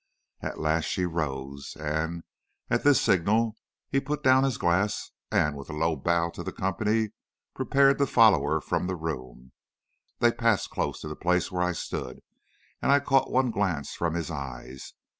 At 0.41 0.59
last 0.59 0.85
she 0.85 1.05
rose, 1.05 1.75
and, 1.79 2.23
at 2.71 2.83
this 2.83 2.99
signal, 2.99 3.55
he 3.91 3.99
put 3.99 4.23
down 4.23 4.43
his 4.43 4.57
glass, 4.57 5.11
and, 5.29 5.55
with 5.55 5.69
a 5.69 5.73
low 5.77 5.95
bow 5.95 6.31
to 6.31 6.41
the 6.41 6.51
company, 6.51 7.11
prepared 7.53 7.99
to 7.99 8.07
follow 8.07 8.43
her 8.47 8.61
from 8.61 8.87
the 8.87 8.95
room. 8.95 9.51
They 10.17 10.31
passed 10.31 10.71
close 10.71 11.01
to 11.01 11.07
the 11.07 11.15
place 11.15 11.51
where 11.51 11.61
I 11.61 11.73
stood, 11.73 12.21
and 12.81 12.91
I 12.91 12.99
caught 12.99 13.29
one 13.29 13.51
glance 13.51 13.93
from 13.93 14.15
his 14.15 14.31
eyes. 14.31 14.95